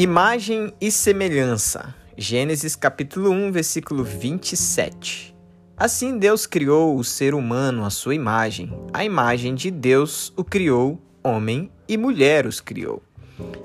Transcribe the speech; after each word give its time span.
Imagem 0.00 0.72
e 0.80 0.92
semelhança. 0.92 1.92
Gênesis 2.16 2.76
capítulo 2.76 3.30
1, 3.30 3.50
versículo 3.50 4.04
27. 4.04 5.34
Assim 5.76 6.20
Deus 6.20 6.46
criou 6.46 6.96
o 6.96 7.02
ser 7.02 7.34
humano 7.34 7.84
à 7.84 7.90
sua 7.90 8.14
imagem. 8.14 8.72
A 8.92 9.04
imagem 9.04 9.56
de 9.56 9.72
Deus 9.72 10.32
o 10.36 10.44
criou, 10.44 11.02
homem 11.20 11.68
e 11.88 11.96
mulher 11.96 12.46
os 12.46 12.60
criou. 12.60 13.02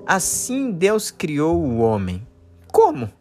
Assim 0.08 0.72
Deus 0.72 1.12
criou 1.12 1.56
o 1.56 1.78
homem. 1.78 2.26
Como? 2.72 3.12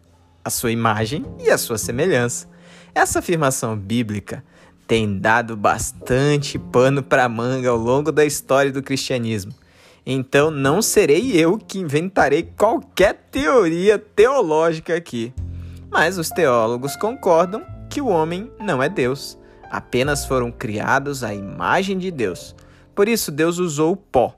A 0.43 0.49
sua 0.49 0.73
imagem 0.73 1.27
e 1.39 1.51
a 1.51 1.59
sua 1.59 1.77
semelhança. 1.77 2.49
Essa 2.95 3.19
afirmação 3.19 3.77
bíblica 3.77 4.43
tem 4.89 5.19
dado 5.19 5.55
bastante 5.55 6.59
pano 6.59 7.03
para 7.03 7.29
manga 7.29 7.69
ao 7.69 7.77
longo 7.77 8.11
da 8.11 8.25
história 8.25 8.73
do 8.73 8.83
cristianismo. 8.83 9.53
Então 10.05 10.51
não 10.51 10.83
serei 10.83 11.33
eu 11.33 11.57
que 11.57 11.79
inventarei 11.79 12.43
qualquer 12.57 13.29
teoria 13.31 13.99
teológica 13.99 14.95
aqui. 14.95 15.33
Mas 15.91 16.19
os 16.19 16.31
teólogos 16.31 16.97
concordam 16.97 17.63
que 17.89 18.01
o 18.01 18.09
homem 18.09 18.51
não 18.59 18.83
é 18.83 18.89
Deus, 18.89 19.39
apenas 19.71 20.25
foram 20.25 20.51
criados 20.51 21.23
à 21.23 21.35
imagem 21.35 21.99
de 21.99 22.11
Deus. 22.11 22.57
Por 22.95 23.09
isso 23.09 23.31
Deus 23.31 23.59
usou 23.59 23.93
o 23.93 23.97
pó. 23.97 24.35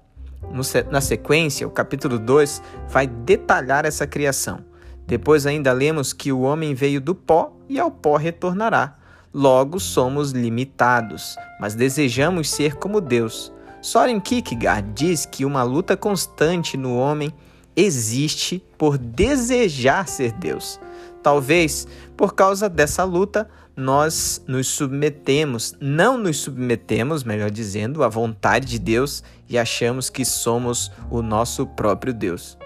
na 0.91 1.01
sequência, 1.01 1.67
o 1.67 1.71
capítulo 1.71 2.19
2 2.19 2.63
vai 2.89 3.07
detalhar 3.07 3.87
essa 3.87 4.07
criação. 4.07 4.65
Depois 5.07 5.47
ainda 5.47 5.73
lemos 5.73 6.13
que 6.13 6.33
o 6.33 6.41
homem 6.41 6.75
veio 6.75 7.01
do 7.01 7.15
pó 7.15 7.57
e 7.69 7.79
ao 7.79 7.91
pó 7.91 8.17
retornará. 8.17 8.97
Logo 9.33 9.81
somos 9.81 10.31
limitados, 10.31 11.37
mas 11.61 11.75
desejamos 11.75 12.51
ser 12.51 12.77
como 12.77 13.01
Deus. 13.01 13.53
Soren 13.85 14.19
Kierkegaard 14.19 14.95
diz 14.95 15.27
que 15.27 15.45
uma 15.45 15.63
luta 15.63 15.95
constante 15.95 16.75
no 16.75 16.97
homem 16.97 17.31
existe 17.77 18.65
por 18.79 18.97
desejar 18.97 20.09
ser 20.09 20.33
Deus. 20.33 20.81
Talvez 21.23 21.87
por 22.17 22.35
causa 22.35 22.67
dessa 22.67 23.05
luta 23.05 23.47
nós 23.77 24.43
nos 24.49 24.69
submetemos, 24.69 25.77
não 25.79 26.17
nos 26.17 26.39
submetemos, 26.39 27.25
melhor 27.25 27.51
dizendo, 27.51 28.03
à 28.03 28.09
vontade 28.09 28.69
de 28.69 28.79
Deus 28.79 29.23
e 29.51 29.59
achamos 29.59 30.09
que 30.09 30.25
somos 30.25 30.91
o 31.11 31.21
nosso 31.21 31.67
próprio 31.67 32.15
Deus. 32.15 32.57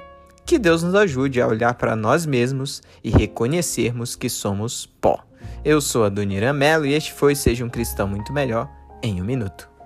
Que 0.47 0.57
Deus 0.57 0.85
nos 0.85 0.95
ajude 0.95 1.41
a 1.41 1.49
olhar 1.49 1.75
para 1.75 1.97
nós 1.97 2.27
mesmos 2.27 2.81
e 3.03 3.11
reconhecermos 3.11 4.15
que 4.15 4.29
somos 4.29 4.87
pó. 4.87 5.25
Eu 5.65 5.81
sou 5.81 6.05
a 6.05 6.09
Dona 6.09 6.53
Mello 6.53 6.87
e 6.87 6.95
este 6.95 7.13
foi 7.13 7.35
Seja 7.35 7.65
um 7.65 7.69
Cristão 7.69 8.07
Muito 8.07 8.33
Melhor 8.33 8.71
em 9.03 9.21
um 9.21 9.25
Minuto. 9.25 9.78